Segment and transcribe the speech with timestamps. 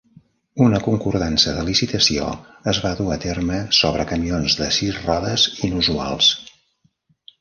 [0.67, 2.31] Una concordança de licitació
[2.73, 6.33] es var dur a terme sobre camions de sis rodes inusuals.